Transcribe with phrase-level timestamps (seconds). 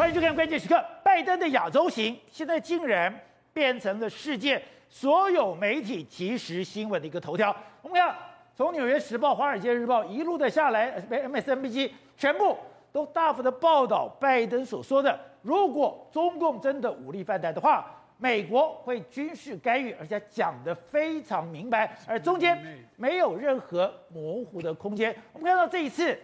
[0.00, 0.76] 欢迎收看《关键时刻》。
[1.04, 3.14] 拜登的亚洲行现在竟然
[3.52, 7.54] 变成了世界所有媒体即时新闻的一个头条。
[7.82, 8.16] 我们看，
[8.56, 12.56] 从《纽约时报》、《华尔街日报》一路的下来，MSNBC 全部
[12.90, 17.84] 都大幅的报道拜登所说的：如果中共真的武力犯台的话，
[18.16, 22.58] 美国会军事干预，而且讲得非常明白，而中间
[22.96, 25.14] 没有任何模糊的空间。
[25.34, 26.18] 我们看到这一次。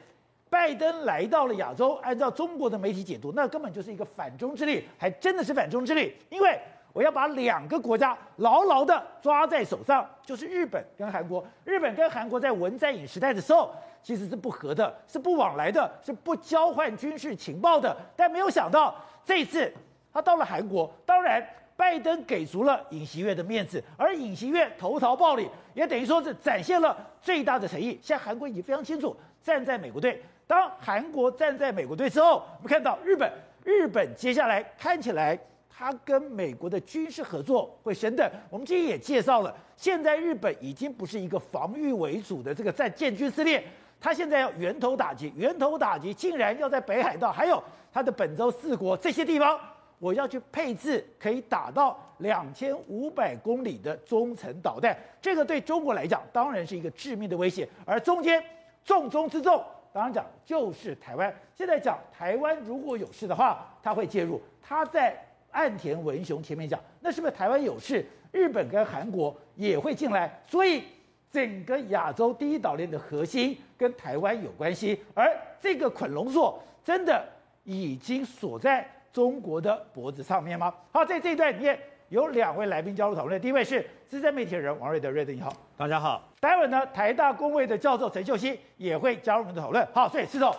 [0.49, 6.15] 拜登来到了亚洲，按照中国的媒体解读，那根本就是一个反中之力，还真的是反中之力。
[6.29, 6.59] 因为
[6.93, 11.45] 我要把两个国家牢牢地抓在手上，就是日本跟韩国。
[11.65, 13.71] 日本跟韩国在文在寅时代的时候，
[14.03, 17.95] 其实是不和的，是不往来的，是不交换军事情报的。
[18.15, 19.71] 但没有想到这一次
[20.13, 21.45] 他到了韩国，当然
[21.77, 27.99] 拜登给足了尹锡悦的面子，而尹锡悦投桃报李，也等于说是展现了最大的诚意。
[28.01, 29.15] 现在韩国已经非常清楚
[29.47, 30.21] 站在美国队。
[30.45, 33.31] 当韩国站在美国队之后，我们看到日本，
[33.63, 35.39] 日本接下来看起来，
[35.71, 38.29] 它跟美国的军事合作会升等。
[38.51, 43.63] 我们今天也介绍了，现在日本已经不是一个防御为主的这个在建军撕裂，
[44.01, 47.63] 它现在要源头打击，源头打击竟然要在北海道，还有
[47.93, 49.57] 它的本州四国这些地方，
[50.01, 58.43] 我要去配置可以打到两千五百公里的中程导弹，这个对中国来讲当然是一个致命的威胁，而中间
[58.87, 59.63] 重中之重。
[59.93, 61.35] 当然讲就是台湾。
[61.55, 64.41] 现在讲台湾如果有事的话，他会介入。
[64.63, 65.15] 他在
[65.51, 70.31] 岸田文雄前面讲，那是不是台湾有事，日本跟韩国也会进来？
[70.47, 70.85] 所以
[71.31, 75.03] 整个亚洲第一岛链的核心跟台湾有关系。
[75.15, 77.27] 而这个捆龙索真的
[77.65, 80.73] 已经锁在中国的脖子上面吗？
[80.93, 81.79] 好，在这一段里面
[82.09, 83.41] 有两位来宾加入讨论。
[83.41, 85.53] 第一位是资深媒体人王瑞德，瑞德你好。
[85.77, 89.87] 大家好，待会呢，台大工位的教授陈秀熙也会加入我们的讨论。
[89.93, 90.55] 好，所以施总，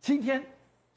[0.00, 0.42] 今天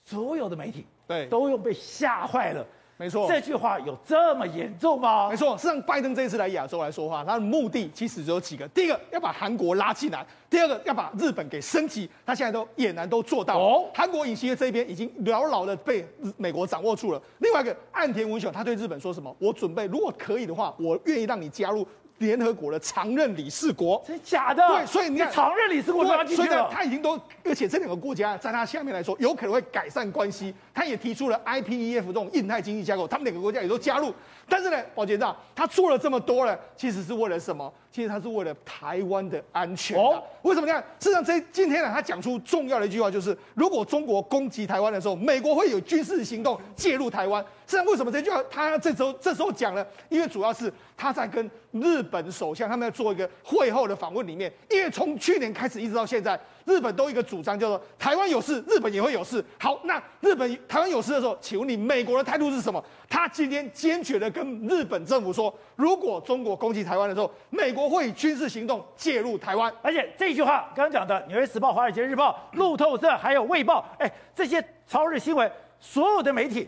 [0.03, 2.65] 所有的媒体对都用被吓坏了。
[2.97, 5.29] 没错，这句话有这么严重吗？
[5.29, 10.19] 没错，事实上，拜登这一次来亚洲来说话，他的目的其实只有几个：第一个要把韩国拉进来；
[10.49, 12.09] 第二个要把日本给升级。
[12.25, 13.57] 他现在都俨然都做到。
[13.57, 16.07] 哦，韩国尹锡悦这边已经牢牢的被
[16.37, 17.21] 美国掌握住了。
[17.39, 19.35] 另外一个岸田文雄，他对日本说什么？
[19.39, 21.85] 我准备，如果可以的话，我愿意让你加入。
[22.17, 24.65] 联合国的常任理事国，真假的？
[24.67, 26.47] 对，所以你看，常任理事国都要进去了。
[26.47, 30.53] 所以呢，他已经都，而且这两个国家在他下面来说，有可能会改善关系。
[30.73, 34.13] 他也提出了 IPEF 这种印太经济架构，他们两个国家也都加入。
[34.47, 37.71] 但是呢，宝杰长，他做了这么多呢，其实是为了什么？
[37.91, 39.97] 其实他是为了台湾的安全。
[39.97, 40.83] 哦，为什么呢？
[40.99, 47.43] 事实上，这今天呢，他讲出重要的一句话，就是如果中国攻击台湾的时候，美国会有军事行动介入台湾。
[47.65, 49.85] 实际上，为什么这句话他这时候这时候讲呢？
[50.09, 51.49] 因为主要是他在跟
[51.81, 59.43] 日本首相他们要做一个会后的访问里面，因为从去年开始一直到现在，日本都一个主张叫做台湾有事，日本也会有事。
[59.59, 62.83] 好，那日本台湾有事的时候，请问你美国的态度是什么？
[63.09, 69.71] 他今天坚决的跟日本政府说，如果中国攻击台湾的时候，美国会以军事行动介入台湾。
[69.81, 76.67] 而且这句话刚刚讲的《纽约时报》、《华尔街日报》、路透社还有《卫报》，哎，这些朝日新闻所有的媒体。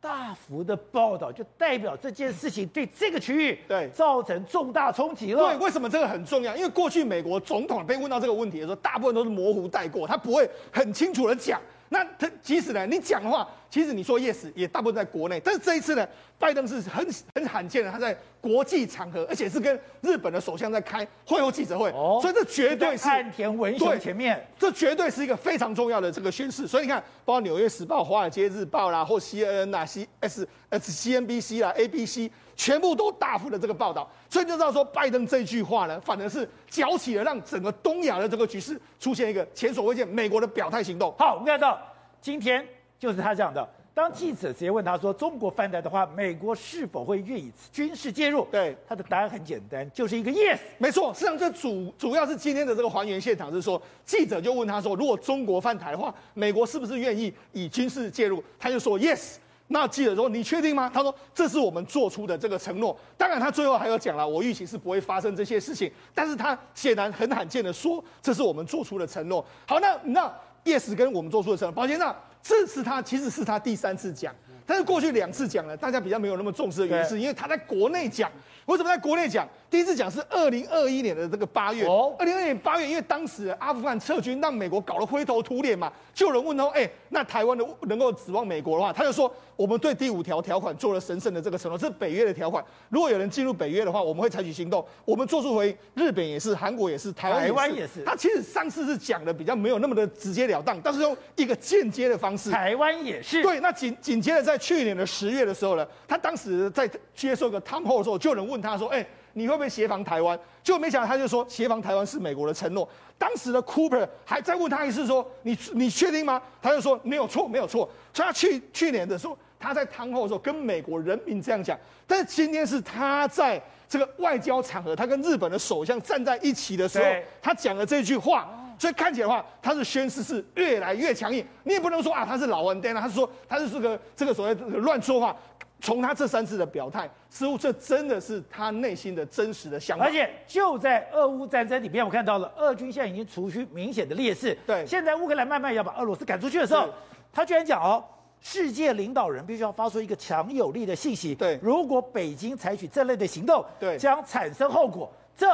[0.00, 5.42] 大幅的报道就代表这件事情对这个区域对造成重大冲击了。
[5.42, 6.56] 对，为什么这个很重要？
[6.56, 11.60] 因为过去美国总统被问到这个问题的时候，大部分都是模糊带过，他不会很清楚的讲。
[11.90, 16.06] 那他即使呢，你讲的话，其实你说 yes 也大部分在国内，但是这一次呢，
[16.38, 26.66] 拜登是很很罕见的，他在国际场合，而且是跟日本的首相在开会后记者会，哦，所以这绝对是岸田文雄前面，这绝对是一个非常重要的这个宣示。
[26.66, 41.14] 所以你看，包括《纽约时报》、《华尔街日报》啦，或 CNN 啦、C S S C N B C 啦、A B C，全部都大幅的这个报道，所以就知道说，拜登这句话呢，反而是搅起了让整个东亚的这个局势出现一个前所未见美国的表态行动。
[41.16, 41.78] 好，我们看到。
[42.22, 42.62] 今天
[43.00, 43.68] 就是他讲的。
[43.92, 50.58] 当记者直接问他说：“中国犯台的话，美国是否会愿意军事介入？”对，他的答案很简单，就是一个 yes。
[50.78, 59.36] 没错，实际上这主主要是今天的这个还原现场是说，记者就问他说：“如果中国犯台的话，美国是不是愿意以军事介入？”他就说 yes。
[59.66, 70.32] 那记者说：“你确定吗？”他说：“这是我们做出的这个承诺。”当然，他最后还有讲了，我预期是不会发生这些事情，但是他显然很罕见的说：“这是我们做出的承诺。”好，那那。
[70.62, 74.34] Yes，跟我们做出的承诺，宝杰长，这是他其实是他第三次讲，
[74.70, 78.30] 但是过去两次讲了，大家比较没有那么重视的原因，是因为他在国内讲。
[78.66, 79.48] 为什么在国内讲？
[79.68, 81.84] 第一次讲是二零二一年的这个八月，
[82.16, 92.64] 二零二一年八月，因为当时阿富汗撤军让美国搞得灰头土脸嘛，就有人问他说：“哎，那台湾的能够指望美国的话？”他就说：“我们对第五条条款做了神圣的这个承诺，这是北约的条款。
[92.90, 94.84] 如果有人进入北约的话，我们会采取行动。
[95.04, 98.04] 我们做出回应，日本也是，韩国也是，台湾台湾也是。
[98.04, 102.52] 他其实上次是讲的比较没有那么的直截了当，但是用一个间接的方式。
[102.52, 103.42] 台湾也是。
[103.42, 110.36] 对，那紧紧接着在去年的十月的时候呢，他当时在接受个 town hall 的时候，就有人问他说：“哎。”你会不会协防台湾？
[110.60, 112.86] 就没想到他就说协防台湾是美国的承诺。
[113.16, 121.78] 当时的 Cooper 还在问他一次说：“你你确定吗？”他就说：“没有错，没有错。”所以他去去年的时候，他在汤后的时候跟美国人民这样讲。
[122.08, 127.04] 但是今天是他在这个外交场合，他跟日本的首相站在一起的时候，
[127.40, 128.59] 他讲了这句话。
[128.80, 131.46] 所以看起来的话，他是宣誓是越来越强硬。
[131.64, 135.36] 你也不能说啊，他是老顽童啊，他是说他是这个这个所谓的乱说话。
[135.82, 140.04] 从他这三次的表态，似乎这真的是他内心的真实的想法。
[140.06, 144.56] 而且就在俄乌战争里面，我看到了俄军现在已经处于明显的劣势。
[144.66, 146.88] 对，现在乌克兰慢慢要把俄罗斯赶出去的时候，
[147.32, 148.02] 他居然讲哦，
[148.40, 151.34] 世界领导人必须要发出一个强有力的信息。
[151.34, 155.10] 对，如果北京采取这类的行动，对，将产生后果。
[155.36, 155.46] 这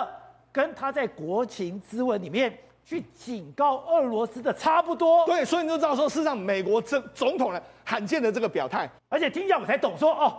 [0.52, 2.56] 跟他在国情咨文里面。
[2.88, 10.38] 去警告俄罗斯的差不多，对，所以你就知道说，事实上美国这总统呢罕见的这个表态，而且听讲我才懂说哦，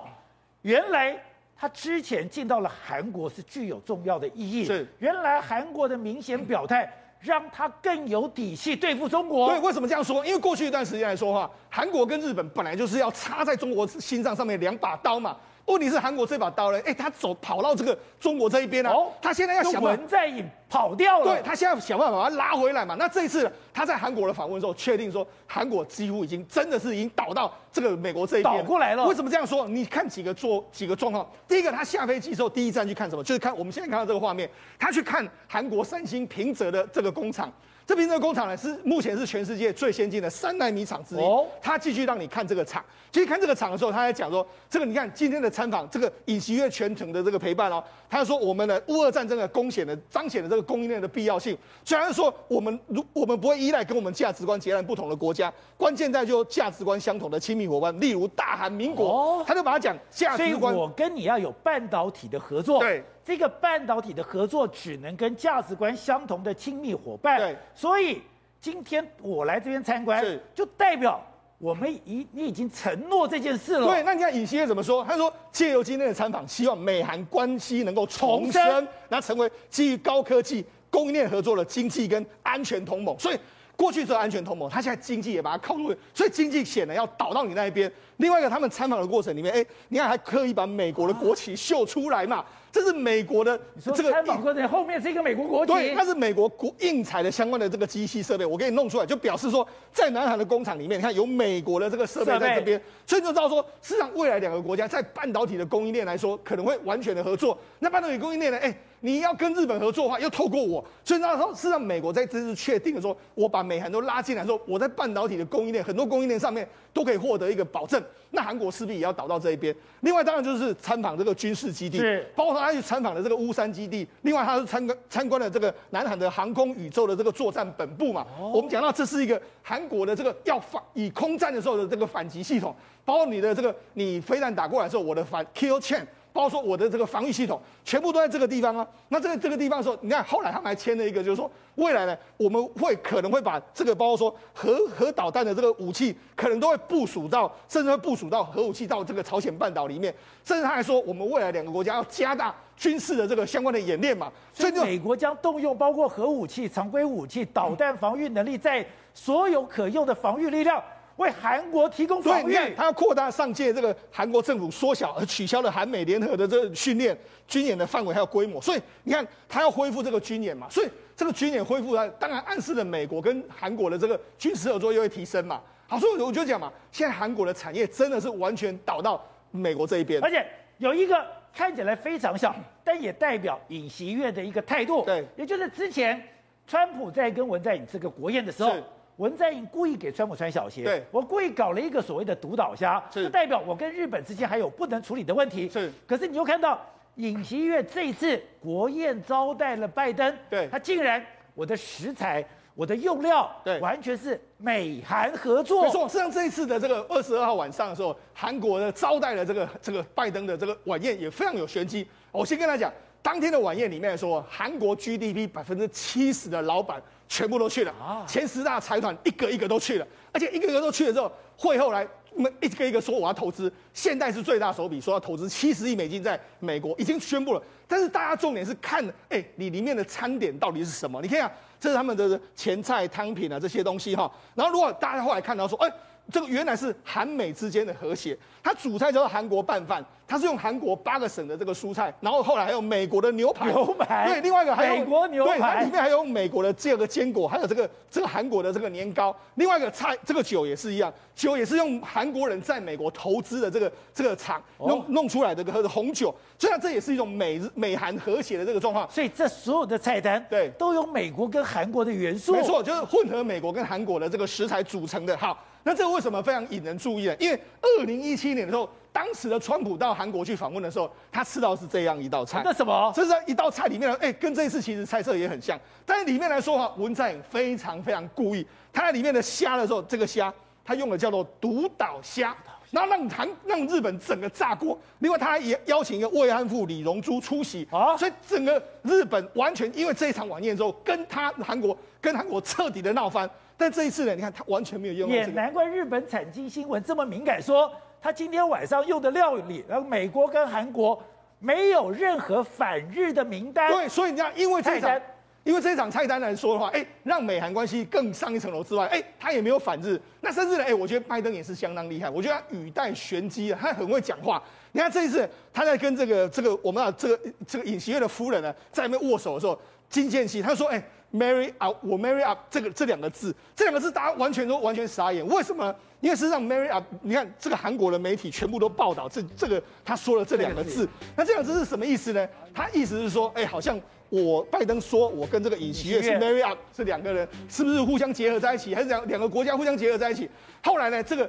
[0.62, 1.14] 原来
[1.58, 6.90] 他之前进到了韩国是具有重要的意义，是原来韩国的明显表态
[7.20, 9.50] 让他更有底气对付中国。
[9.50, 10.26] 对，为什么这样说？
[10.26, 15.36] 因为过去一段时间来说话，韩国跟日本本来就是要插在中国心脏上面两把刀嘛。
[15.66, 16.80] 问题是韩国这把刀呢？
[16.86, 18.96] 哎，他走跑到这个中国这一边了、啊。
[18.96, 21.36] 哦，他现在要想文在寅跑掉了。
[21.36, 22.96] 对，他现在想办法把他拉回来嘛。
[22.96, 29.06] 那这一次他在韩国的访问的时候，确定说韩国几乎已经真的是已经倒到这个美国这一边倒过来了。
[29.08, 29.68] 为什么这样说？
[29.68, 31.30] 你看几个做几个状况。
[31.48, 33.24] 第一个，他下飞机之后第一站去看什么？
[33.24, 37.52] 就是看我们现在看到这个画面，他去看韩国三星平泽的这个工厂。
[37.86, 41.20] 这边这个工厂呢，是目前是全世界最先进的三纳米厂之一。
[41.20, 42.84] 哦，他继续让你看这个厂，
[43.14, 51.58] 继续看这个厂的时候，他还讲说，这个你看今天的参访，这个尹锡悦全程的这个陪伴哦，他说我们的乌俄战争的贡献的彰显的这个供应链的必要性。
[51.84, 59.10] 虽然说我们如我们不会依赖跟我们价值观截然不同的国家，关键在就价值观相同的亲密伙伴，例如大韩民国。
[59.10, 60.74] 哦，他就把它讲价值观。
[60.74, 62.80] 所以我跟你要有半导体的合作。
[62.80, 63.04] 对。
[63.26, 67.38] 这个半导体的合作只能跟价值观相同的亲密伙伴。
[67.40, 67.56] 对。
[67.74, 68.22] 所以。
[68.60, 71.24] 今天我来这边参观，是就代表
[71.60, 73.88] 我们已你已经承诺这件事了。
[73.88, 75.04] 对，那你看尹锡悦怎么说？
[75.04, 83.18] 他说借由今天的参访，希望美韩关系能够重生，那成为基于高科技供应链合作的经济跟安全同盟。
[83.18, 83.40] 所以
[83.76, 87.92] 过去做安全同盟，他现在经济也把它靠入，所以经济显然要倒到你那一边。
[88.18, 92.44] 另外一个，他们参访的过程里面，哎，你看还刻意把美国的国旗秀出来嘛？
[92.70, 107.58] 这是美国的这个参访过程后面是一个美国国旗，对，它是美国国印材的相关的这个机器设备，我给你弄出来，就表示说在南韩的工厂里面，你看有美国的这个设备在这边，所以就知道说，事实上未来两个国家在半导体的供应链来说，可能会完全的合作。
[107.80, 108.58] 那半导体供应链呢？
[108.60, 118.04] 哎，你要跟日本合作的话，又透过我，所以那时候事实上美国在这次确定的说，我把美韩都拉进来，说我在半导体的供应链很多供应链上面都可以获得一个保证。
[118.32, 119.76] 那韩国势必也要倒到这一边。
[120.02, 122.00] 另外，当然就是参访这个军事基地，
[122.36, 124.08] 包括他去参访的这个乌山基地。
[124.22, 128.26] 另外，他是参观参观了这个南韩的航空宇宙的这个作战本部嘛。
[128.40, 132.76] 哦、我们讲到这是一个韩国的这个要反以空战的时候的这个反击系统，
[133.06, 136.06] 包括你的这个你飞弹打过来的时候，我的反 kill chain。
[136.38, 150.14] 包括说我的这个防御系统全部都在这个地方啊，那这个这个地方的时候，你看后来他们还签了一个，就是说未来呢，我们会可能会把这个包括说核核导弹的这个武器，可能都会部署到，甚至会部署到核武器到这个朝鲜半岛里面，
[150.46, 158.86] 甚至他还说，我们未来两个国家要加大军事的这个相关的演练嘛，所以美国将动用包括核武器、常规武器、导弹防御能力，在
[159.16, 160.80] 所有可用的防御力量。
[161.18, 175.62] 为韩国提供防御，他要扩大上届这个韩国政府缩小而取消了韩美联合的这个训练军演的范围还有规模，所以你看他要恢复这个军演嘛，所以这个军演恢复了，当然暗示了美国跟韩国的这个军事合作又会提升嘛。
[175.88, 179.20] 好，所以我就讲嘛，现在韩国的产业真的是完全倒到
[179.50, 180.46] 美国这一边，而且
[180.78, 186.22] 有一个看起来非常小，但也代表尹锡悦的一个态度，对，也就是之前
[186.68, 188.72] 川普在跟文在寅这个国宴的时候。
[189.18, 195.68] 文在寅故意给川普穿小鞋，对，我故意搞了一个所谓的独岛虾，就代表我跟日本之间还有不能处理的问题。
[195.70, 196.80] 是，可是你又看到
[197.16, 201.24] 尹锡悦这一次国宴招待了拜登，对，他竟然
[201.56, 202.46] 我的食材、
[202.76, 205.86] 我的用料对完全是美韩合作。
[205.86, 212.08] 没错，实际上这一次的这个二十二号晚上的时候，韩国呢招待了这个这个拜登的这个晚宴，也非常有玄机。
[212.32, 212.94] 我先跟他讲，
[213.24, 217.94] 当天的晚宴里面来说，韩国 GDP 百分之七十的老板全部都去了，
[218.28, 222.54] 前十大财团一个一个都去了，而且一个一个都去了之后，会后来们。
[222.62, 227.62] 一个一个说我要投资，现在是最大手笔，说要投资七十亿美金在美国，已经宣布了。
[227.88, 231.22] 但是大家重点是看，哎，你里面的餐点到底是什么？
[231.22, 234.32] 你看啊，这是他们的前菜、汤品啊这些东西哈。
[234.56, 235.92] 然后如果大家后来看到说，哎。
[236.32, 260.70] 这个原来是韩美之间的和谐，它主菜叫做韩国拌饭，它是用韩国八个省的这个蔬菜，然后后来还有美国的牛排，牛排，对，另外一个还有美国牛排，对，它里面还有美国的这个坚果，还有这个这个韩国的这个年糕，另外一个菜这个酒也是一样，酒也是用韩国人在美国投资的这个这个厂弄弄出来的这个红酒，虽然这也是一种美日美韩和谐的这个状况，所以这所有的菜单对。
[260.78, 265.58] 都有美国跟韩国的元素，没错，就是混合美国跟韩国的这个食材组成的，好。
[265.88, 267.36] 那这个为什么非常引人注意呢？
[267.40, 272.62] 因为二零一七年的时候，当时的川普到韩国去访问的时候，他吃到是这样一道菜。
[272.66, 273.10] 那什么？
[273.16, 275.80] 这是一道菜里面呢，哎，跟这一次其实菜色也很像。
[276.06, 280.54] 但是里面来说哈，文在寅非常非常故意，他在里面的虾的时候，这个虾
[280.84, 282.54] 他用的叫做独岛虾，
[282.92, 285.00] 然后让韩让日本整个炸锅。
[285.20, 293.50] 另外，他还也邀请一个慰安妇李荣珠出席啊，所以整个日本完全因为这一场晚宴之后，跟他韩国跟韩国彻底的闹翻。
[293.80, 295.42] 但这一次呢，你看他完全没有用、这个。
[295.42, 301.22] 也难怪日本产经新闻这么敏感，说他今天晚上用的料理，然后美国跟韩国
[301.60, 303.92] 没有任何反日的名单。
[303.92, 305.22] 对，所以你看，因为这场，
[305.64, 310.20] 因为这场菜单来说的话，哎，让美韩关系更上一层楼之外，哎，他也没有反日。
[310.42, 314.60] 那甚至呢，哎，我觉得拜登也是相当厉害，我觉得他语带玄机啊，他很会讲话。
[314.92, 319.80] 你看这一次他在跟这个这个我们啊这个这个尹锡悦的夫人呢，在那边握手的时候，
[320.10, 321.00] 金建熙他说，哎。
[321.34, 325.46] Marry up，我 marry up 这个这两个字，这两个字大家完全都完全傻眼。
[325.48, 325.94] 为什么？
[326.22, 331.08] 因为事实上 marry up，你看这个韩国的媒体全部都报道这这个他说了这两个字。
[331.36, 332.48] 那这两个字是什么意思呢？
[332.74, 340.50] 他意思是说，哎，好像我拜登说我跟这个尹锡悦是 marry up，是两个人是不是互相结合在一起，还是两两个国家互相结合在一起？
[340.82, 341.48] 后来呢，这个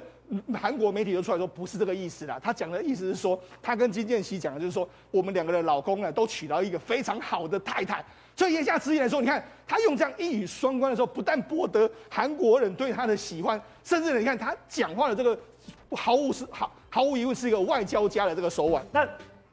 [0.55, 2.39] 韩国媒体就出来说不是这个意思啦。
[2.43, 8.05] 他讲的意思是说，他跟金建熙讲的就是说，我们两个的老公呢都娶到一个非常好的太太。
[8.37, 15.39] 所以言下之意来说，你看他用这样一语双关的时候，不但博得韩国人对他的喜欢，甚至你看他讲话的这个
[15.91, 18.85] 毫无是毫毫无疑问是一个外交家的这个手腕。
[18.93, 19.09] 那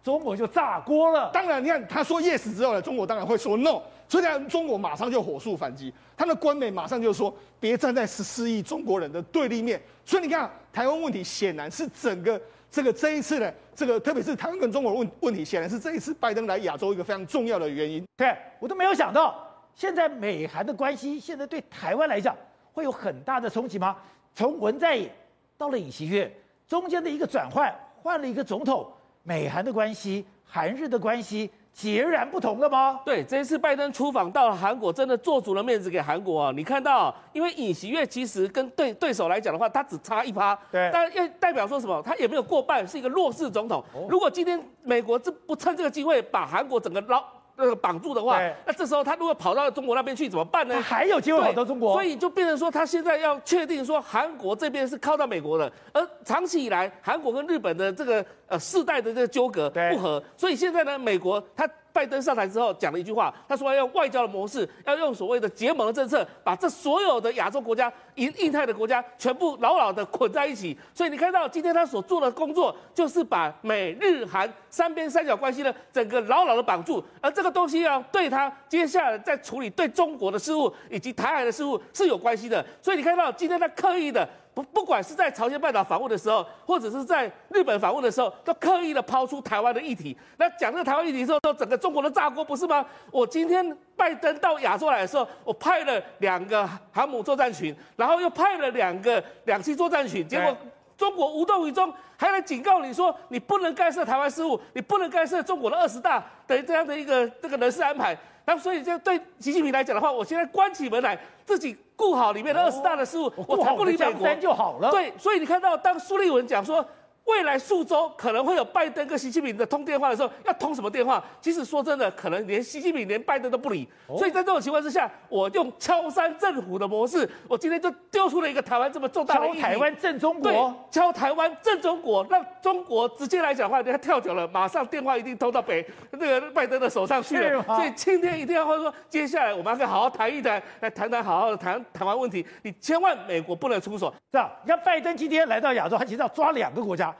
[0.05, 1.31] 中国就炸锅了。
[1.33, 3.81] 当然，你看他说 yes 之后呢，中国当然会说 no。
[4.07, 9.81] 所以呢，中国马上就火速反击，他的官媒马上就说别站在十四亿中国人的对立面。
[10.05, 12.39] 所以你看，台湾问题显然是整个。
[12.69, 18.05] 这个这一次呢，这个特别是台湾跟中国问问题，显然是这一次拜登来亚洲一个非常重要的原因。
[18.17, 19.33] 对，我都没有想到，
[19.73, 22.35] 现在美韩的关系现在对台湾来讲
[22.73, 23.95] 会有很大的冲击吗？
[24.33, 25.09] 从文在寅
[25.57, 26.29] 到了尹锡悦，
[26.67, 28.91] 中间的一个转换，换了一个总统，
[29.25, 31.49] 美韩的关系，韩日的关系。
[31.73, 33.01] 截然不同了吗？
[33.03, 36.53] 对，这一次拜登出访到了韩国，真的做足了面子给韩国啊！
[36.55, 42.01] 你看到，因为尹锡悦其实跟对对手来讲的话，他只差一趴，对，但要代表说什么？
[42.01, 43.83] 他也没有过半，是一个弱势总统。
[43.93, 47.21] 哦、如果今天美国这不趁这个机会把韩国整个捞。
[47.57, 50.81] 那个绑住的话，那这时候他如果跑到中国那边去怎么办呢？
[50.81, 70.77] 还有机会跑到中国，所以就变成说他现在要确定说韩国这边是靠到美国的，而长期以来韩国跟日本的这个呃世代的这个纠葛不合，所以现在呢，美国他拜登上台之后讲了一句话，他说要用外交的模式，要用所谓的结盟的政策，把这所有的亚洲国家、印印太的国家全部牢牢的捆在一起。
[70.93, 77.55] 所以你看到今天他所做的工作，就是把美日韩三边三角关系呢整个牢牢的绑住，而这个。
[77.55, 90.17] 东西要对他接下来在处理对中国的事务以及台海的事务是有关系的，所以你看到今天他刻意的不，不管是在朝鲜半岛访问的时候，或者是在日本访问的时候，都刻意的抛出台湾的议题。
[90.37, 92.83] 那讲这个台湾议题的时候，都整个中国都炸锅不是吗？
[93.11, 100.55] 我今天拜登到亚洲来的时候，我派了两个航母作战群，然后又派了两个两栖作战群，结果。
[100.97, 108.17] 中国无动于衷，还来警告你说你不能干涉台湾事务，你不能干涉中国的二十大的这样的一个这个人事安排。
[108.45, 114.91] 那所以就对习近平来讲的话，我现在关起门来自己顾好里面的二十大的事务，哦、我才不理美国就好了。
[114.91, 116.85] 对，所以你看到当苏立文讲说
[117.25, 121.23] 未来数周可能会有拜登跟习近平的通电话的时候，要通什么电话？
[121.41, 123.87] 其实说真的，可能连习近平连拜登都不理。
[124.07, 129.47] 哦、所以在这种情况之下，我用敲山震虎的模式，我今天就丢出了一个台湾这么重大的。
[129.47, 137.63] 敲台湾震中国，对，敲台湾震中国，让中国直接来讲话，人家跳脚了，马上电话一定通到北那个拜登的手上去了。
[137.63, 142.45] 所以今天一定要说，接下来我们要好好谈一谈，来谈谈好好的谈台湾问题。
[142.61, 144.51] 你千万美国不能出手，是吧？
[144.63, 147.14] 你看拜登今天来到亚洲，他其实要抓两个国家。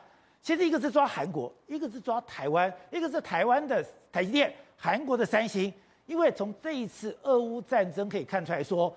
[0.46, 5.74] 其实一个是抓韩国，一个是抓台湾，一个是台湾的台积电，韩国的三星。
[6.06, 8.96] 因为从这一次俄乌战争可以看出来说，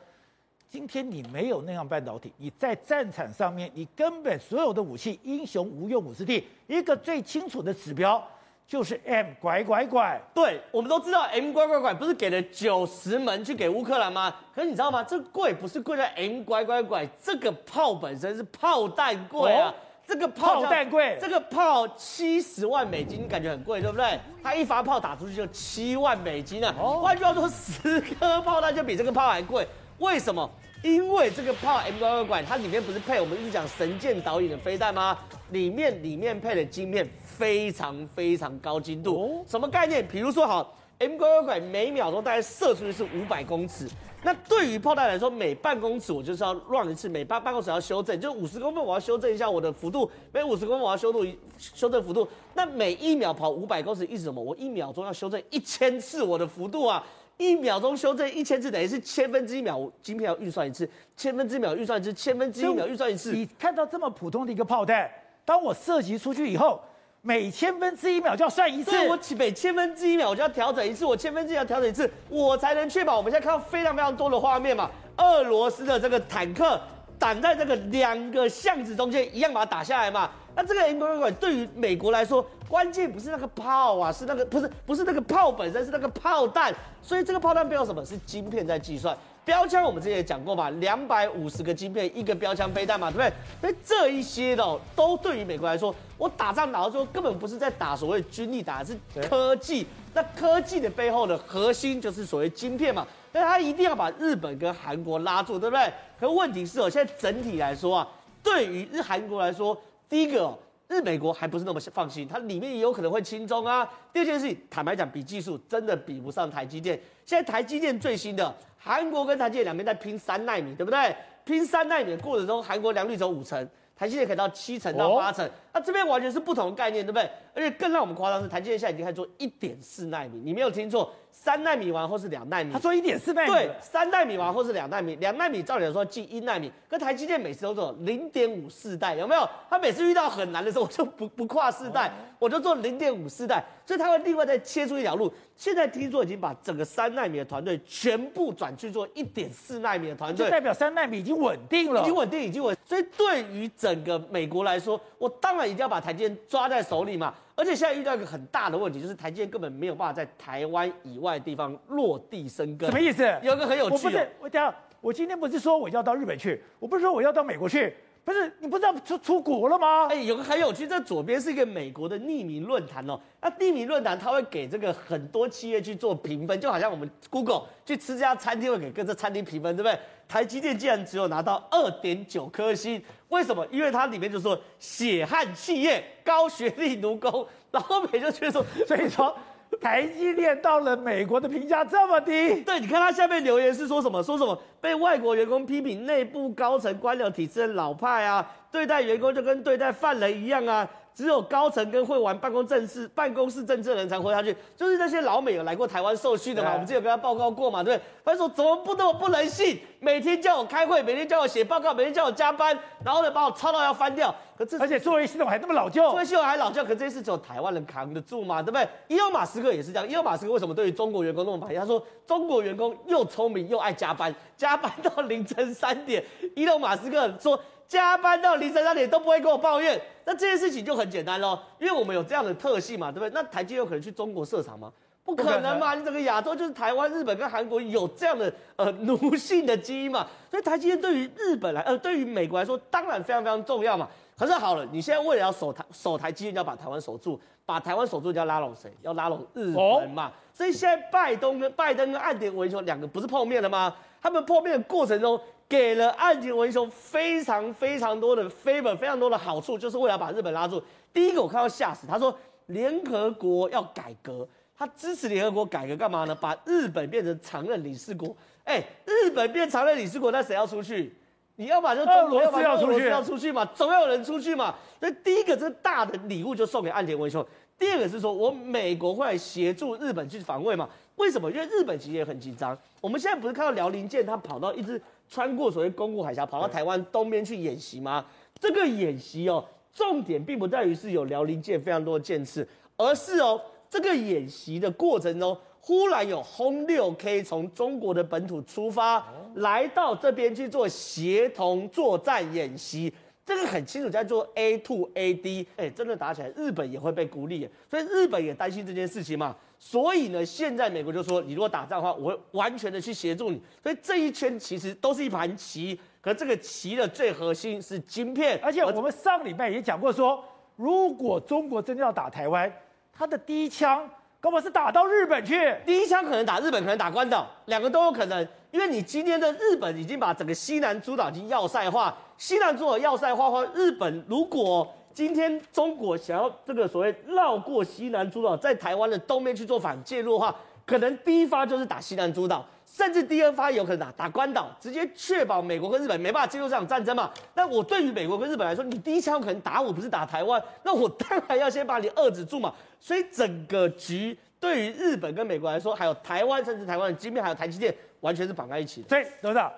[0.69, 6.47] 今天你没有那样半导体，你在战场上面你根本所有的武器英雄无用武之地。
[6.67, 8.23] 一个最清楚的指标
[8.67, 10.21] 就是 M 拐拐拐。
[10.35, 14.37] 对，我们都知道 M 拐拐拐不是给了九十门去给乌克兰吗？
[14.55, 15.03] 可是你知道吗？
[15.03, 19.71] 这贵不是贵在 M 拐拐拐，这个炮本身是炮弹贵啊。
[19.71, 19.75] 哦
[20.09, 24.19] 这个炮弹贵，这个炮七十万美金，感觉很贵，对不对？
[24.43, 26.73] 它一发炮打出去就七万美金啊！
[26.73, 29.69] 换句话说，十颗炮弹就比这个炮还贵。
[29.99, 30.51] 为什么？
[30.83, 35.19] 因为这个炮 M 拐拐拐，它里面不是配我们一直讲神剑导引的飞弹吗？
[35.51, 39.45] 里面里面配的晶片非常非常高精度。
[39.47, 40.07] 什么概念？
[40.07, 43.89] 比如说好，M 拐拐拐每秒钟大概射出去是五百公尺。
[44.25, 51.25] 那对于炮弹来说，每半公尺我就是要 run 一次，每半半公尺要修正，就五十公分我要修正一下我的幅度，每五十公分我要修度
[51.57, 52.27] 修正幅度。
[52.55, 54.43] 那每一秒跑五百公尺，意思什么？
[54.43, 57.07] 我一秒钟要修正一千次我的幅度啊！
[57.37, 63.33] 一秒钟修正一千次，等于是千分之一秒，晶片要运算一次，千分之一秒运算一次，千分之一秒运算一次。
[63.33, 65.09] 你看到这么普通的一个炮弹，
[65.45, 66.81] 当我射击出去以后。
[67.29, 74.91] 每千分之一秒就要算一次，我每千分之一秒我就要调整一次，我千分之一要调整一次，我才能确保我们现在看到非常非常多的画面嘛。
[75.19, 76.81] 俄罗斯的这个坦克
[77.19, 80.31] 挡在这个两个巷子中间，一样把它打下来嘛。
[80.57, 86.75] 那这个 M 拐拐拐对于美国来说，关键不是那个炮啊，是那个不是不是那个炮本身，是那个炮弹。
[87.03, 88.03] 所以这个炮弹背后什么？
[88.07, 89.15] 是晶片在计算。
[89.49, 93.33] 标枪我们之前也讲过嘛，两百五十个晶片一个标枪飞弹嘛，对不对？
[93.63, 98.95] 所以这一些的都对于美国来说，我打仗打到最后根本不是在打所谓军力，打是
[99.27, 99.87] 科技。
[100.13, 105.91] 那科技的背后的核心就是所谓晶片嘛，所以他一定要把日本跟韩国拉住，对不对？
[106.21, 108.09] 可问题是哦，现在整体来说啊，
[108.43, 109.75] 对于日韩国来说，
[110.11, 110.55] 第一个。
[110.89, 113.87] 日美国还不是那么放心，它里面也有可能会轻中啊。
[114.11, 116.99] 第二件事情，坦白讲，比技术真的比不上台积电。
[117.27, 121.15] 现在台积电最新的，韩国跟台积电两边在拼三纳米，对不对？
[121.45, 125.47] 拼三纳米的过程中，韩国良率走五成，台积电可以到七成到八成。
[125.47, 127.31] 哦那这边完全是不同的概念，对不对？
[127.59, 132.73] 而且更让我们夸张的是，台积电现在已经开始做一点四纳米，你没有听错，三纳米完后是两纳米。
[132.73, 139.49] 他说一点四纳米，对，三纳米完后是两纳米，两纳米照理来说进一纳米，可台积电每次都做零点五四代，有没有？
[139.69, 145.33] 他每次遇到很难的时候，我就不不跨四代，我就做零点五四代，所以他会另外再切出一条路。
[145.57, 152.77] 现在听说已经把整个三纳米的团队全部转去做一点四纳米的团队，就代表三纳米已经稳定了，已经稳定，已经稳。
[152.85, 155.69] 所以对于整个美国来说，我当然。
[155.69, 162.89] 一定要把台积电抓在手里嘛，而且现在遇到一个很大的问题，就是台积电根本没有办法在台湾以外的地方落地生根。
[162.89, 163.25] 什么意思？
[163.43, 167.93] 有一个很有趣的，我不是我讲，我今天不是说我要到日本去，我不是说我要到美国去。
[168.29, 170.07] 不是你不知道出出国了吗？
[170.11, 173.19] 哎，有个很有趣，这左边是一个美国的匿名论坛哦。
[173.41, 179.99] 那匿名论坛它会给这个很多企业去做评分，就好像我们 Google 去吃这家餐厅会给各个餐厅评分，对不对？
[180.29, 183.67] 台积电竟然只有拿到二点九颗星，为什么？
[183.71, 189.35] 因为它里面就说血汗企业、高学历奴工，然后美就觉得说，所以说。
[189.81, 194.23] 台积电到了美国的评价这么低，对，你看他下面留言是说什么？
[194.23, 200.89] 说什么被外国员工批评内部高层官僚体制的老派啊，对待员工就跟对待犯人一样啊。
[201.19, 208.05] 只有高层跟会玩办公政事、办公室政治的人才活下去，就是那些老美有来过台湾受训的嘛，我们之前有跟他报告过嘛，对不对？
[208.25, 214.33] 他说怎么不那么不人性，每天叫我开会，每天叫我写报告，每天叫我加班，然后呢把我操到要翻掉。
[214.57, 218.89] 可这而且作业系统还那么老旧，作业系统还老旧，可这些事只有台湾人扛得住嘛，对不对？
[219.09, 221.81] 伊隆马斯克也是这样，伊隆马斯克为什么对于中国员工那么排斥？
[221.81, 226.25] 他说中国员工又聪明又爱加班，加班到凌晨三点。
[226.55, 227.59] 伊隆马斯克说。
[227.89, 233.31] 加班到凌晨三点都不会跟我抱怨，那这件事情就很简单喽，因为我们有这样的特性嘛，对不对？
[233.31, 234.93] 那台积有可能去中国设厂吗？
[235.25, 235.95] 不可能嘛！
[235.95, 244.09] 你整个亚洲就是台湾、日本跟韩国有这样的呃奴性的基因嘛，所以台积电对于日本来呃对于美国来说当然非常非常重要嘛。
[244.39, 248.91] 可是好了，你现在为了要守台守台积电，要把台湾守住，把台湾守住就要拉拢谁？
[249.03, 250.33] 要拉拢日本嘛。
[250.53, 253.95] 所以现在拜登跟拜登跟岸田文雄两个不是碰面了吗？
[254.23, 255.39] 他们碰面的过程中。
[255.69, 260.83] 给了岸田文雄非常非常多的 favor，非常多的好处，就是为了把日本拉住。
[261.13, 262.35] 第一个我看到吓死，他说
[262.67, 266.35] 联合国要改革，他支持联合国改革干嘛呢？
[266.35, 268.35] 把日本变成常任理事国。
[268.65, 271.15] 哎，日本变常任理事国，那谁要出去？
[271.57, 274.75] 你要把这中国要把俄罗斯要出去嘛，总要有人出去嘛。
[274.99, 277.45] 所以第一个这大的礼物就送给岸田文雄。
[277.79, 280.89] 第二个是说我美国会来协助日本去防卫嘛？
[281.17, 281.51] 为什么？
[281.51, 282.77] 因为日本其实也很紧张。
[283.01, 285.01] 我们现在不是看到辽宁舰它跑到一只。
[285.29, 288.25] 穿过所谓公共海峡，跑到台湾东边去演习吗？
[288.59, 293.61] 这个演习哦，重点并不在于是有辽宁舰非常多的舰次，而是哦，
[293.91, 303.13] 这个演习的过程中，忽然有轰六 K 从中国的本土出发，来到这边去做协同作战演习。
[303.49, 309.57] 这个很清楚在做 A to A D，哎，真的打起来，日本也会被孤立，所以日本也担心这件事情嘛。
[309.79, 313.59] 所以呢，现在美国就说，你如果打仗的话，我会完全的去协助你。
[313.83, 318.61] 所以这一圈其实都是一盘棋，可这个棋的最核心是晶片。
[318.63, 320.45] 而且我们上礼拜也讲过说，
[320.77, 322.71] 如果中国真的要打台湾，
[323.11, 324.07] 他的第一枪
[324.43, 328.47] 根本是打到日本去，第一枪可能打日本，可能打关岛，两个都有可能。
[328.71, 334.89] 因为你今天的日本已经把整个西南诸岛已经要塞化，西南诸岛要塞化，话日本如果。
[335.15, 340.55] 今天中国想要这个所谓绕过西南诸岛，在台湾的东面去做反介入的话，
[340.87, 347.33] 可能第一发就是打西南诸岛，甚至第二发有可能打打关岛，直接确保美国跟日本没办法进入这场战争嘛。
[347.55, 352.73] 那我对于美国跟日本来说，你第一枪可能打我不是打台湾，那我当然要先把你遏制住嘛。
[353.01, 359.09] 所以整个局对于日本跟美国来说，还有台湾，甚至台湾的晶片，还有台积电，完全是绑在一起的。
[359.09, 359.69] 所以，董事长。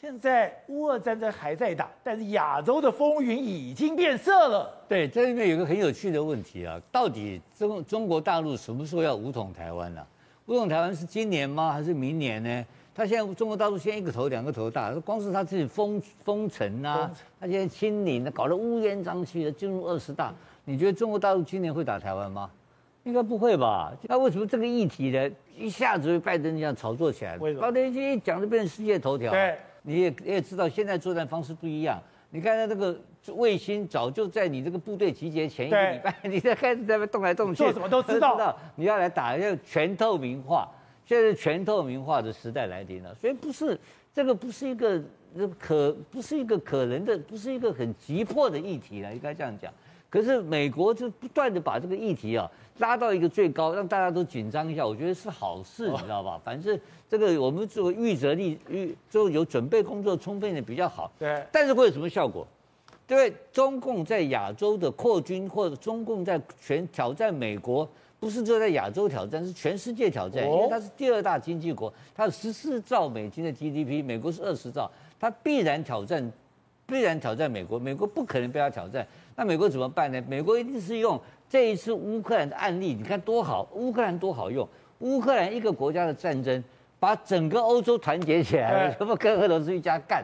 [0.00, 4.74] 现在乌俄战争还在打，但是亚洲的风云已经变色了。
[4.88, 10.06] 对，这里面有个很有趣的问题啊，到底中中国大陆什么时候要武统台湾呢、啊？
[10.46, 11.70] 武统台湾是今年吗？
[11.70, 12.66] 还是明年呢？
[12.94, 20.32] 他现在中国大陆现在一个头两个头大，光是他自己封封城啊，他现在清零，搞得乌烟瘴气的，进入二十大。
[20.64, 22.50] 你觉得中国大陆今年会打台湾吗？
[23.04, 23.92] 应该不会吧？
[24.04, 27.36] 那为什么这个议题呢，一下子被拜登这样炒作起来？
[27.36, 29.30] 拜登一讲就变成世界头条。
[29.30, 29.58] 对。
[29.82, 32.00] 你也你也知道，现在作战方式不一样。
[32.30, 32.96] 你看他这个
[33.34, 38.34] 卫星早就在你这个部队集结前一个礼拜，你在开始在那动来动去，做什么都知道。
[38.34, 40.68] 知道你要来打，要全透明化。
[41.04, 43.76] 现在全透明化的时代来临了，所以不是
[44.14, 45.02] 这个不是一个
[45.58, 49.72] 可不是一个可能的，不是一个很急迫的议题了，应该这样讲。
[50.08, 52.48] 可是美国就不断的把这个议题啊
[52.80, 56.40] 拉到一个最高，让大家都紧张一下，我觉得是好事，你知道吧？
[56.44, 61.10] 反正这个我们做预则立预就有准备工作充分的比较好。
[61.18, 61.44] 对。
[61.52, 62.46] 但是会有什么效果？
[63.06, 67.88] 对，中共在亚洲的扩军，或者中共在全挑战美国，
[68.20, 74.88] 不是只有在亚洲挑战，是全世界挑战，因为它是第二大经济国，它有十四兆美金的 GDP，美国是二十兆，
[75.18, 76.32] 它必然挑战，
[76.90, 79.06] 必然挑战美国，美国不可能被他挑战。
[79.36, 80.20] 那美国怎么办呢？
[80.28, 84.68] 美国一定是用这一次乌克兰的案例，你看多好，乌克兰多好用。
[84.98, 86.62] 乌克兰一个国家的战争，
[86.98, 90.22] 把整个欧洲团结起来了，什么跟俄罗斯一家干，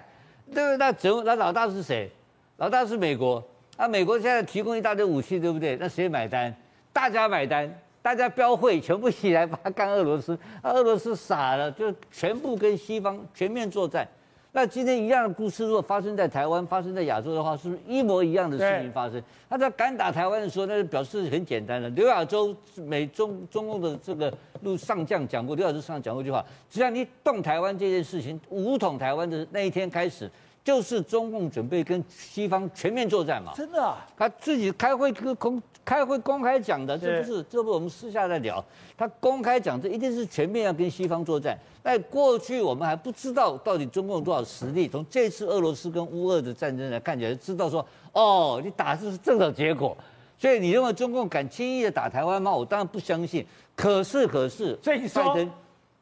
[0.53, 0.77] 对不对？
[0.77, 2.11] 那整那老大是谁？
[2.59, 3.43] 老大是美国。
[3.77, 5.77] 啊，美国现在提供一大堆武器，对不对？
[5.77, 6.55] 那谁买单？
[6.93, 10.33] 大家买单，大家标会全部起来把他干俄罗斯。
[10.63, 14.09] 啊，俄罗斯傻了，就全部跟西方全面作战。
[14.57, 19.23] 那今天一样的故事，如果发生在台湾，发生在亚洲的话，是不是一模一样的事情发生？
[19.51, 21.91] 他在敢打台湾的时候，那就表示很简单了。
[21.91, 30.31] 刘亚洲美中中共的这个陆上将讲过，刘亚洲上将讲过一句话：只要你动台湾这件事情，武统台湾的那一天开始，
[30.65, 33.53] 就是中共准备跟西方全面作战嘛。
[33.55, 34.07] 真的啊？
[34.17, 38.63] 他自己开会跟公开会公开讲的，这不是这不是我们私下在聊。
[38.99, 41.57] 他公开讲，这一定是全面要跟西方作战。
[41.85, 44.89] 那过去，我们还不知道到底中共有多少实力。
[44.89, 49.97] 从这次俄罗斯跟乌俄的战争来看起来，知道说，哦，你打的是正常结果。
[50.37, 52.51] 所以你认为中共敢轻易的打台湾吗？
[52.51, 53.47] 我当然不相信。
[53.77, 55.35] 可是，可是，所以你说，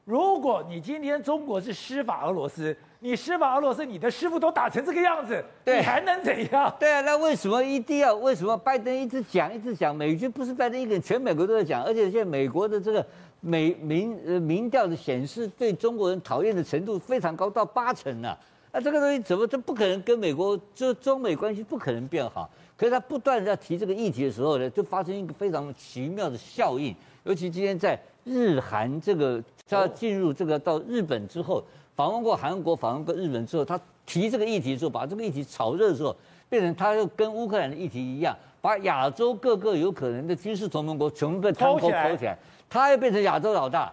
[0.04, 6.74] 如果你今天中国是施法俄罗斯，你施法俄罗斯，你的师傅都打成这个样子，对，你还能怎样？
[6.78, 8.14] 对啊，那为什么一定要？
[8.14, 9.94] 为什么拜登一直讲，一直讲？
[9.94, 13.04] 美军不是拜登一个人，全美国都在讲，而且现在美国的这个。
[13.46, 18.34] 美民呃民调的显示，对中国人讨厌的程度非常高，到八成啊。
[18.72, 22.48] 那这个东西怎么这不可能跟美国就中美关系不可能变好？
[22.74, 26.96] 可是他不断在提这个议题的时候呢，就发生一个非常奇妙的效应。
[27.24, 31.64] 尤其今天在日韩这个他要进入这个到日本之后，
[31.96, 36.14] 访问过韩国，访问过日本之后，他提这个议题的时候，把这个议题炒热的时候，
[36.48, 42.36] 变成他又跟乌克兰的议题一样，把亚洲各个有可能的军事同盟国全部被摊开起来。
[42.68, 43.92] 他又变成亚洲老大，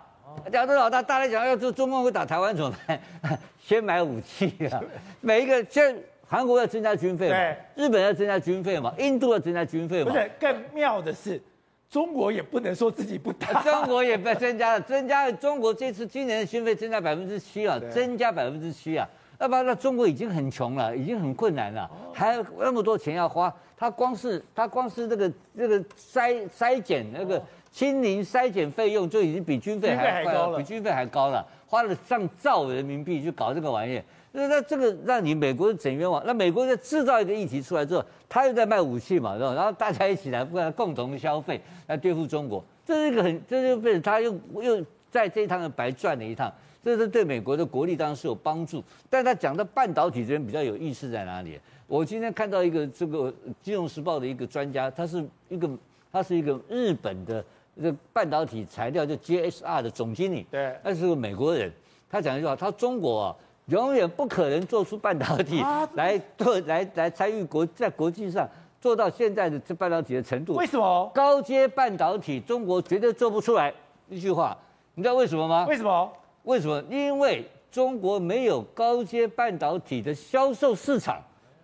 [0.51, 2.99] 亚洲老大，大家讲要中中共会打台湾怎么办？
[3.63, 4.81] 先买武器啊！
[5.21, 10.11] 每一个现在韩国要增加军费嘛，日本要增加军费嘛，印度要增加军费嘛。
[10.11, 11.39] 不是，更妙的是，
[11.91, 15.33] 中国也不能说自己不打，中国也被增加了，增加了。
[15.33, 19.07] 中国这次今年的军费增加百分之七啊，增加百分之七啊。
[19.39, 23.53] 要不然那中国已经很穷了，已经很困难了，还有那么多钱要花。
[23.75, 27.43] 他光是他光是这个这个筛筛检那个。
[27.73, 34.03] 清零筛检费用就已经比军费还高了，比军费还高了，花了上兆人民币去搞这个玩意儿。
[34.33, 36.23] 那那这个让你美国整冤枉。
[36.25, 39.35] 那美国在制造一个议题出来之后，他又在卖武器嘛？
[39.37, 46.51] 然后大家一起来，不然共同消费来对付中国，这是一个很，这就变成他又又在这一趟又白赚了一趟。
[46.83, 48.83] 这是对美国的国力当然是有帮助。
[49.09, 51.59] 但他讲到半导体这边比较有意思在哪里？
[51.87, 55.69] 我今天看到一个这个《金融时报》的一个专家，他是一个
[56.11, 57.43] 他是一个日本的。
[57.73, 61.71] 这个半导体材料就 JSR 的总经理，对，那是个美国人。
[62.09, 63.35] 他讲一句话，他说中国啊，
[63.71, 65.63] 永远不可能做出半导体
[65.95, 68.47] 来做来来参与国在国际上
[68.79, 70.53] 做到现在的这半导体的程度。
[70.55, 71.09] 为什么？
[71.13, 73.73] 高阶半导体中国绝对做不出来。
[74.09, 74.57] 一句话，
[74.95, 75.65] 你知道为什么吗？
[75.67, 76.11] 为什么？
[76.43, 76.83] 为什么？
[76.89, 81.23] 因为中国没有高阶半导体的销售市场，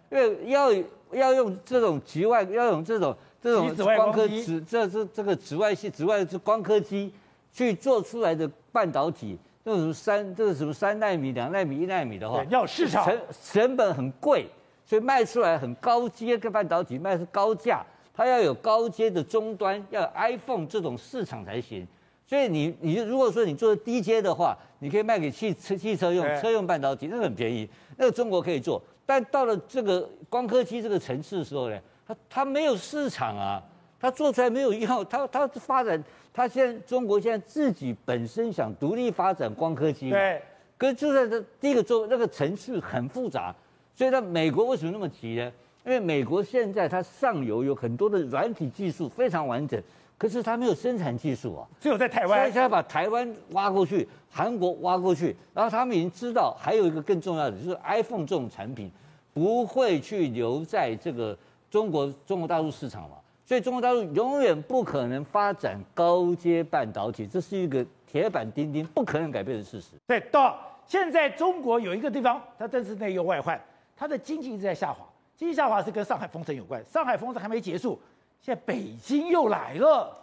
[0.09, 0.71] 因为要
[1.11, 3.15] 要用这种局外，要用这种。
[3.39, 7.13] 这种光刻紫，这这这个紫外线、紫外是光刻机
[7.53, 9.37] 去做出来的半导体，
[9.69, 14.47] 那种三，这个什么三纳米、两纳米、一纳米的话，要市场成成本很贵，
[14.85, 21.85] 所以卖出来很高阶跟半导体卖是高价，它要有高阶的终端，要有 iPhone 这种市场才行。
[22.25, 28.81] 所以你你如果说你做的低阶的话，你可以卖给汽车汽车用车用半导体，那个很便宜，那个中国可以做。
[29.05, 31.77] 但到了这个光刻机这个层次的时候呢？
[32.07, 33.61] 它它没有市场啊，
[33.99, 40.41] 他做出来没有用， 他他发展，他现在中国现在自己本身想独立发展光刻机，对，
[40.77, 43.55] 可是就在这第一个做那个程序很复杂，
[43.95, 45.51] 所以他美国为什么那么急呢？
[45.85, 49.81] 因为美国现在它上游有很多的软体技术非常完整，
[50.17, 58.91] 可是它没有生产技术啊，只有在台湾，所以他把台湾挖过去，韩国挖过去，然后他们已经知道还有一个更重要的，就是 iPhone 这种产品
[59.33, 61.37] 不会去留在这个。
[61.69, 69.95] 中国中国大陆市场嘛，所以中国大陆永远不可能发展高阶半导体，这是一个铁板钉钉、不可能改变的事实。
[70.05, 73.57] 对，到现在中国有一个地方，它真是内忧外患，
[73.95, 75.07] 它的经济一直在下滑，
[75.37, 76.83] 经济下滑是跟上海封城有关。
[76.91, 77.97] 上海封城还没结束，
[78.41, 80.13] 现在北京又来了。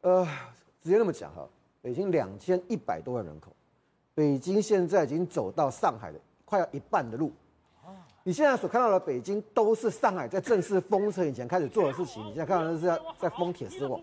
[0.00, 0.26] 呃，
[0.82, 1.48] 直接那么讲哈，
[1.80, 3.52] 北京两千一百多万人口，
[4.12, 7.32] 北京现在已经走到上海的快要一半的路。
[8.22, 12.22] 你现在所看到的北京，都是上海在正式封城以前开始做的事情。
[12.24, 13.98] 你现在看到的是在在封铁丝网。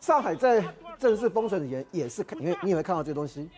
[0.00, 0.62] 上海在
[0.96, 3.50] 正式封城以前也是，你会你也会看到这些东西。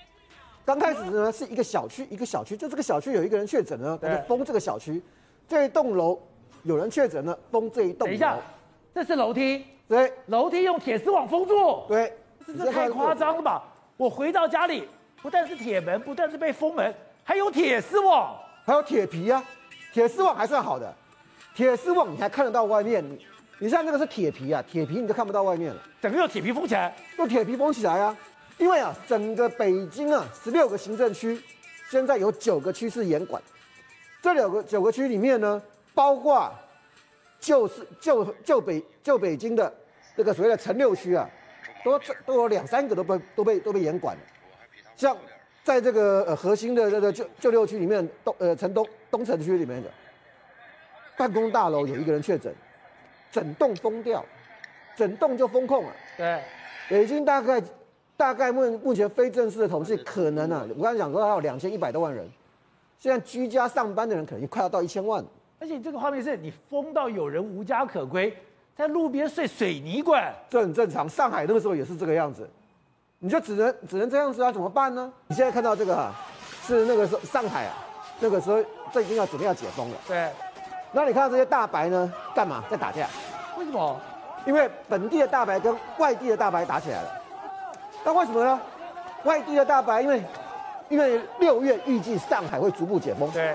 [0.64, 5.02] 刚开始呢是一个小区，一个小区，就这个小区有一个人确诊了，封这个小区。
[5.46, 6.18] 这一栋楼
[6.62, 8.06] 有人确诊了，封这一栋。
[8.06, 8.38] 等一下，
[8.94, 9.66] 这是楼梯。
[9.86, 11.82] 对，楼梯用铁丝网封住。
[11.86, 13.62] 对，这是太夸张了吧？
[13.98, 14.88] 我回到家里，
[15.20, 18.34] 不但是铁门，不但是被封门，还有铁丝网。
[18.64, 19.42] 还有铁皮啊，
[19.92, 20.94] 铁丝网还算好的，
[21.52, 23.26] 铁丝网你还看得到外面，你
[23.58, 28.16] 你像这个是铁皮啊，铁皮你都看不到外面了，整个用铁皮封起来，用铁皮封起来啊，
[28.58, 31.42] 因为啊，整个北京啊，十六个行政区，
[31.90, 33.42] 现在有九个区是严管，
[34.22, 35.60] 这两个九个区里面呢，
[35.92, 36.48] 包括
[37.40, 39.72] 就是旧旧北旧北京的
[40.16, 41.28] 这个所谓的城六区啊，
[41.84, 44.22] 都都有两三个都被都被都被严管了，
[44.94, 45.16] 像。
[45.64, 49.88] 在这个呃核心的这个旧旧六区里面，东呃城东东城区里面的
[51.16, 52.52] 办公大楼有一个人确诊，
[53.30, 54.24] 整栋封掉，
[54.96, 55.92] 整栋就封控了。
[56.16, 56.42] 对，
[56.88, 57.62] 北京大概
[58.16, 62.28] 大概目目前非正式的统计，可能啊，我刚才讲说还有两千一百多万人，
[62.98, 65.24] 现在居家上班的人可能快要到一千万。
[65.60, 68.36] 而且这个画面是你封到有人无家可归，
[68.74, 71.08] 在路边睡水泥管，这很正常。
[71.08, 72.50] 上海那个时候也是这个样子。
[73.24, 74.50] 你就只能只能这样子啊？
[74.50, 75.10] 怎么办呢？
[75.28, 76.10] 你现在看到这个哈，
[76.66, 77.74] 是那个时候上海啊，
[78.18, 78.58] 那个时候
[78.92, 79.96] 这已经要准备要解封了。
[80.08, 80.28] 对。
[80.90, 83.06] 那你看到这些大白呢，干嘛在打架？
[83.56, 83.96] 为什么？
[84.44, 87.12] 因为本地的大白跟外地的大白打起来了。
[88.02, 88.60] 那为什么呢？
[89.22, 90.24] 外地的大白因为
[90.88, 93.30] 因为六月预计上海会逐步解封。
[93.30, 93.54] 对。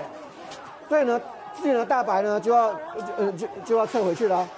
[0.88, 1.20] 所以呢，
[1.54, 2.74] 之前的大白呢就要
[3.18, 4.48] 呃就就要撤回去了。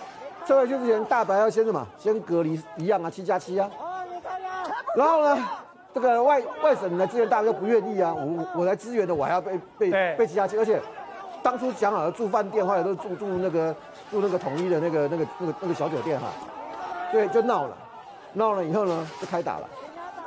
[0.46, 1.84] 撤回去之前，大白要先什么？
[1.98, 3.68] 先隔离一样啊，七加七啊。
[4.96, 5.48] 然后呢，
[5.94, 10.80] 这个外外省来支援大家都不愿意啊，我我来支援的，我还要被被被挤下去，而且
[11.42, 13.74] 当初讲好了住饭店，后来都住住那个
[14.10, 16.26] 住那个统一的那个那个那个那个小酒店哈，
[17.12, 17.76] 对，就闹了，
[18.32, 19.68] 闹了以后呢就开打了，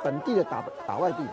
[0.02, 1.30] 本地的打打外地的。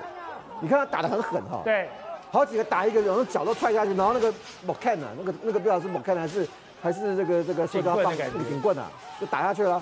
[0.60, 1.90] 你看他打得很狠哈，对，
[2.32, 4.32] 好几个打一个，然后脚都踹下去，然后那个
[4.66, 6.48] 木坎啊，那个那个不知道是木坎还是
[6.84, 8.86] 还是这个这个塑胶棒那个警棍啊，
[9.20, 9.82] 就打下去了，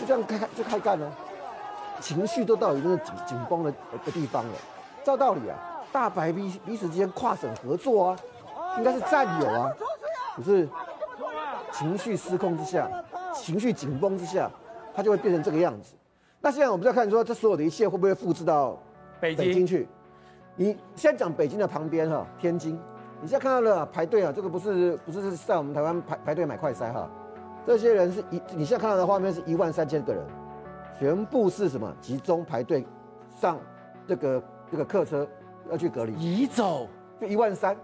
[0.00, 1.12] 就这样开开就开干了，
[2.00, 3.72] 情绪都到一个紧紧绷的
[4.04, 4.52] 的地方了。
[5.04, 5.56] 照道理啊，
[5.92, 8.18] 大白彼彼此之间跨省合作啊，
[8.78, 9.70] 应该是战友啊，
[10.36, 10.68] 可是
[11.72, 12.88] 情绪失控之下，
[13.34, 14.50] 情绪紧绷之下，
[14.94, 15.94] 它就会变成这个样子。
[16.40, 18.76] 那现在我们在看说，这所有的一切会不会复制到？
[19.18, 19.88] 北京，去，
[20.56, 22.78] 你现在讲北京的旁边哈，天津，
[23.22, 27.08] 你现在看到了排队啊，这个不是不是在我们台湾排排队买快筛哈，
[27.66, 30.22] 这些人是一，你现在看到的画面是一万三千个人，
[30.98, 32.84] 全部是什么集中排队
[33.40, 33.58] 上
[34.06, 35.28] 这个这个客车
[35.70, 36.88] 要去隔离，移走
[37.20, 37.76] 就一万三，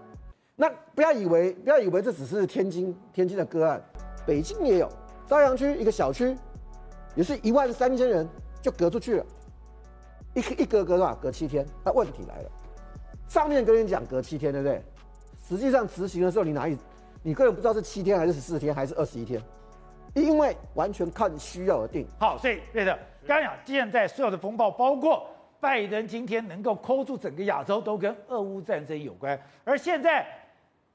[0.55, 3.81] 那不要以为不要以为这只是天津天津的个案，
[4.25, 4.89] 北京也有，
[5.27, 6.35] 朝阳区一个小区
[7.15, 8.27] 也是一万三千人
[8.61, 9.25] 就隔出去了。
[10.33, 11.13] 一一隔隔多少？
[11.15, 11.63] 隔七天。
[11.85, 12.49] 那问题来了，
[13.27, 14.83] 上面跟你讲隔七天，对不对？
[15.47, 16.77] 实际上执行的时候，你哪里？
[17.21, 19.39] 你个人不知道是七天还是十四天还是二十一天，
[20.13, 22.07] 因为完全看需要而定。
[22.19, 25.25] 好，所以瑞德刚刚讲，现在所有的风暴，包括
[25.59, 29.39] 拜登今天能够 hold 住整个亚洲，都跟俄乌战争有关。
[29.63, 30.25] 而现在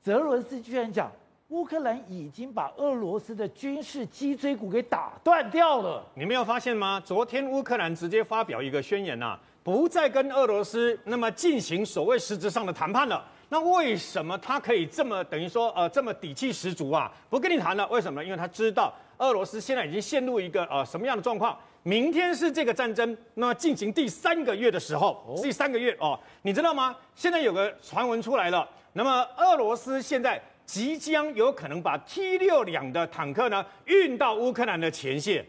[0.03, 1.11] 泽伦斯居然讲。
[1.49, 6.05] 乌克兰已经把俄罗斯的军事脊椎骨给打断掉了。
[6.13, 7.01] 你没有发现吗？
[7.03, 13.25] 昨天乌克兰直接发表一个宣言呐、啊，不再跟俄罗斯那么进行所谓实质上的谈判了。
[13.49, 17.11] 那为什么他可以这么等于说呃这么底气十足啊？
[17.31, 18.23] 不跟你谈了，为什么？
[18.23, 21.59] 因为他知道俄罗斯现在已经陷入一个呃什么样的状况？
[21.83, 26.95] 明天是这个战争那么进行第三个月的时候，第三个月哦，你知道吗？
[27.15, 30.41] 现在有个传闻出来了，那么俄罗斯现在。
[30.69, 35.43] 即将有可能把 T 六两的坦克呢运到乌克兰的前线。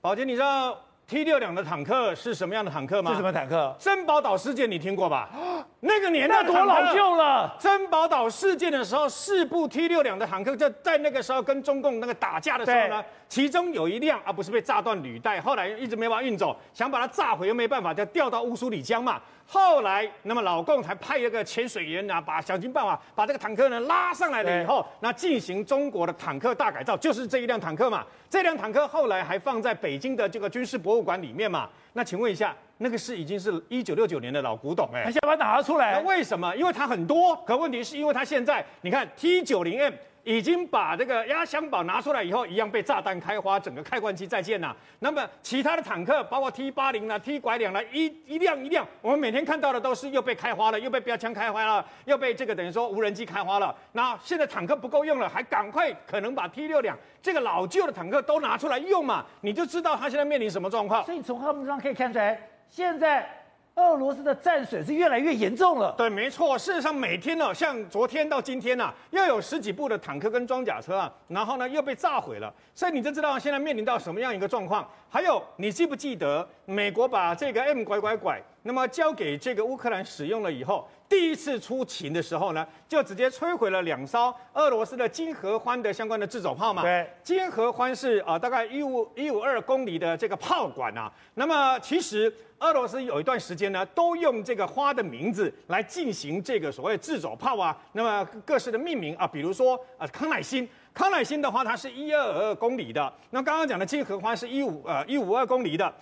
[0.00, 3.12] 宝杰，你知道 T 六两的坦克是什么样的坦克吗？
[3.12, 3.72] 是什么坦克？
[3.78, 5.30] 珍宝岛事件你听过吧？
[5.86, 7.54] 那个年代多老旧了。
[7.60, 19.20] 珍宝岛事件的时候，四部 T 六两的坦克就在那个时候跟中共那个打架的时候呢，其中有一辆啊不是被炸断履带，后来一直没办法运走，想把它炸毁又没办法，就掉到乌苏里江嘛。
[19.46, 28.02] 后来，那么老共才派一个潜水员啊，把想尽办法把这个坦克呢拉上来了以后，那进行中国的坦克大改造，就是这一辆坦克嘛。
[28.30, 31.68] 这辆坦克后来还放在北京的这个军事博物馆里面嘛。
[31.92, 36.54] 那请问一下，那个是已经是一九六九年的老古董哎，他现在把它拿出来，那为什么？
[36.54, 39.94] 因为它很多，可问题是因为它现在你看 T 九零 M。
[40.26, 44.74] 已经把这个压箱宝拿出来以后，一样被炸弹开花，整个开关机再见呐。
[45.00, 53.76] 那么其他的坦克，包括 T 八零啦、T 拐两啦，一一辆一辆，我们每天看到的都是又被开花了，又被标枪开花了，又被这个等于说无人机开花了。
[53.92, 59.26] 那现在坦克不够用了，还赶快可能把 T 六两这个老旧的坦克都拿出来用嘛？
[59.42, 61.04] 你就知道它现在面临什么状况。
[61.04, 63.28] 所以从他们上可以看出来，现在。
[63.76, 65.92] 俄罗斯的战损是越来越严重了。
[65.98, 66.56] 对，没错。
[66.56, 72.54] 事实上，每天呢，像昨天到今天呐，又有十几部的坦克跟装甲车啊，然后呢又被炸毁了。
[72.72, 74.88] 所以你就知道现在面临到什么样一个状况。
[75.14, 86.82] 还有，你记不记得美国把这个 M 拐拐拐，那么交给这个乌克兰使用了以后，第一次出勤的时候呢，就直接摧毁了两艘俄罗斯的金合欢的相关的自走炮嘛。
[86.82, 91.12] 对，金合欢是啊、呃，大概一五一五二公里的这个炮管啊。
[91.34, 92.34] 那么其实。
[92.60, 105.92] 俄罗斯有一段时间呢，都用这个花的名字来进行这个所谓自走炮啊，那么各式的命名啊，比如说啊康乃馨，康乃馨的话它是一二二公里的，那刚刚讲的金合欢是一五呃一五二公里的。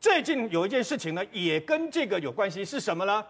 [0.00, 3.24] 最近有一件事情呢，也跟这个有关系，是什么呢？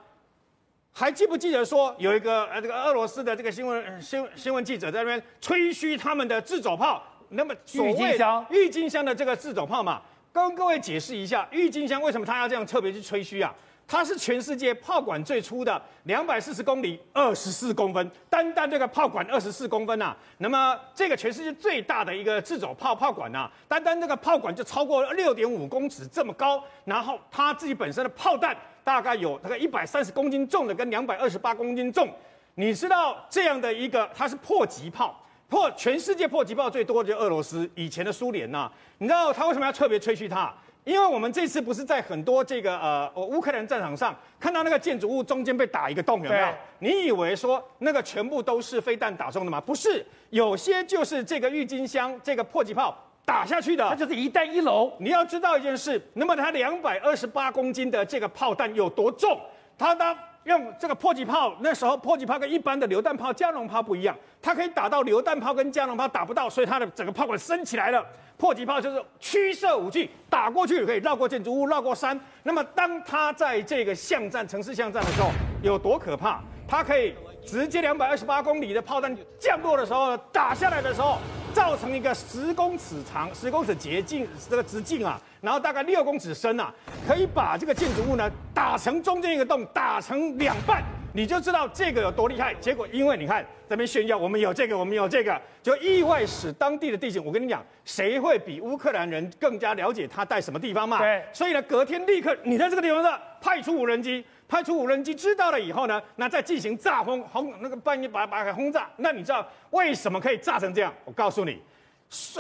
[0.91, 10.01] 还记不记得说有一个呃这个俄罗斯的这个新闻新新闻记者在那边吹嘘他们的自走炮，那么郁金香郁金香的这个自走炮嘛。
[10.33, 13.55] 跟各位解释一下，郁金香为什么它要这样特别去吹嘘啊？
[13.87, 20.17] 它是全世界炮管最粗的，两百四十公里，二十四公分，单单这个炮管二十四公分呐、啊。
[20.39, 32.09] 那么这个全世界最大的一个自走炮炮管呐、啊，单单这个炮管就超过六点五公尺这么高，然后它自己本身的炮弹大概有大概一百三十公斤重的跟两百二十八公斤重。
[32.55, 35.19] 你知道这样的一个它是迫击炮。
[35.49, 40.51] 破全世界迫击炮最多的就是俄罗斯，以前的苏联呐，你知道他为什么要特别吹嘘它？
[40.85, 46.49] 因为我们这次不是在很多这个呃乌克兰战场上看到那个建筑物中间被打一个洞，有没有？
[46.81, 49.61] 你以为说那个全部都是飞弹打中的吗？
[49.61, 54.93] 不是，有些就是这个郁金香这个迫击炮打下去的，它就是一弹一楼。
[54.99, 59.41] 你要知道一件事，那么它两百二十八公斤的这个炮弹有多重？
[59.79, 68.05] 它的用这个迫击炮，那时候迫击炮跟一般的榴弹炮、加农炮不一样，它可以打到榴弹炮跟加农炮打不到，所以它的整个炮管升起来了。
[68.39, 72.19] 迫击炮就是驱射武器，打过去可以绕过建筑物、绕过山。
[72.43, 75.31] 那么当它在这个巷战、城市巷战的时候，
[75.63, 76.41] 有多可怕？
[76.67, 81.19] 它可以直接两百二十八公里的炮弹降落的时候，打下来的时候，
[81.53, 86.73] 造成一个十公尺长、十公尺直径这个直径啊，然后大概六公尺深啊，
[87.07, 90.83] 可以把这个建筑物呢打成中间一个洞，打成两半。
[91.15, 92.55] 你就知道这个有多厉害。
[92.55, 97.23] 结果因为你看这边炫耀，我们有这个，我们有这个，就意外使当地的地形。
[97.23, 101.01] 我跟你讲，谁会比乌克兰人更加了解他在什么地方嘛？
[101.01, 101.23] 对。
[101.31, 108.87] 所以呢，隔天立刻你在这个地方上派出无人机，派出无人机知道了以后呢，那再进行炸轰轰，那个半夜把把给轰炸。
[108.99, 110.93] 那你知道为什么可以炸成这样？
[111.07, 111.59] 我告诉你，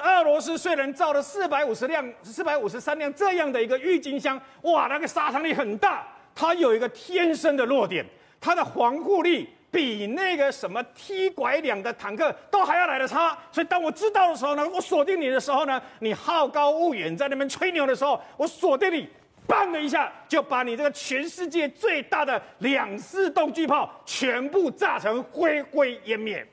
[0.02, 8.04] 俄罗斯虽然造了四百五十辆、四百五十三辆这样的一个郁金香，哇，那个杀伤力很大，它有一个天生的弱点。
[8.38, 19.08] 它的防护力比那个什么 T 拐两的坦克都还要来得差，所以当我知道的时候呢，我锁定你的时候呢，你好高骛远在那边吹牛的时候，我锁定你，
[19.46, 26.46] 砰的一下就把你这个全世界最大的两式动巨炮全部炸成灰灰烟灭。